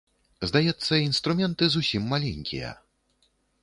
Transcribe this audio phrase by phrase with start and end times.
[0.47, 2.77] Здаецца, інструменты зусім маленькія.